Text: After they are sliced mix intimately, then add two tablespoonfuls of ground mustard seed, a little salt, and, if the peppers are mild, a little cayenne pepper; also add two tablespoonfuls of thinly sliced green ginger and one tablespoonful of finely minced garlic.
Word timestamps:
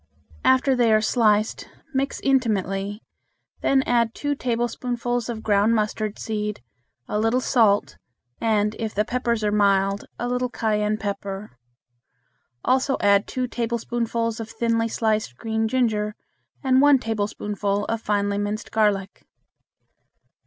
After 0.43 0.75
they 0.75 0.91
are 0.91 0.99
sliced 0.99 1.69
mix 1.93 2.19
intimately, 2.21 3.03
then 3.61 3.83
add 3.83 4.15
two 4.15 4.33
tablespoonfuls 4.33 5.29
of 5.29 5.43
ground 5.43 5.75
mustard 5.75 6.17
seed, 6.17 6.63
a 7.07 7.19
little 7.19 7.39
salt, 7.39 7.97
and, 8.39 8.75
if 8.79 8.95
the 8.95 9.05
peppers 9.05 9.43
are 9.43 9.51
mild, 9.51 10.05
a 10.17 10.27
little 10.27 10.49
cayenne 10.49 10.97
pepper; 10.97 11.51
also 12.65 12.97
add 12.99 13.27
two 13.27 13.47
tablespoonfuls 13.47 14.39
of 14.39 14.49
thinly 14.49 14.87
sliced 14.87 15.35
green 15.37 15.67
ginger 15.67 16.15
and 16.63 16.81
one 16.81 16.97
tablespoonful 16.97 17.85
of 17.85 18.01
finely 18.01 18.39
minced 18.39 18.71
garlic. 18.71 19.21